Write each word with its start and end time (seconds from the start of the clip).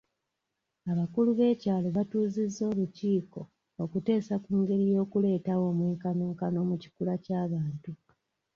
Abakulu 0.91 1.29
b'ekyalo 1.37 1.87
batuuzizza 1.97 2.61
olukiiko 2.71 3.41
okuteesa 3.83 4.35
ku 4.43 4.51
ngeri 4.61 4.83
y'okuleetawo 4.93 5.63
omwenkanonkano 5.71 6.59
mu 6.69 6.75
kikula 6.81 7.13
ky'abantu. 7.25 7.91